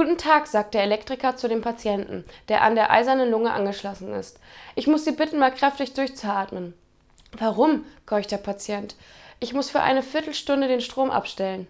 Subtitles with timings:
[0.00, 4.40] Guten Tag, sagt der Elektriker zu dem Patienten, der an der eisernen Lunge angeschlossen ist.
[4.74, 6.72] Ich muss Sie bitten, mal kräftig durchzuatmen.
[7.36, 7.84] Warum?
[8.06, 8.96] keucht der Patient.
[9.40, 11.66] Ich muss für eine Viertelstunde den Strom abstellen.